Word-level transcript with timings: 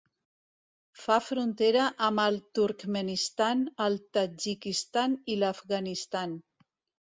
Fa 1.01 1.17
frontera 1.25 1.83
amb 2.07 2.23
el 2.23 2.39
Turkmenistan, 2.61 3.63
el 3.87 4.01
Tadjikistan 4.19 5.17
i 5.37 5.41
l'Afganistan. 5.45 6.39